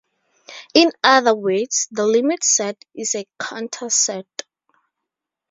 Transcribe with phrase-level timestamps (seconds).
[0.73, 4.25] In other words, the limit set is a Cantor set.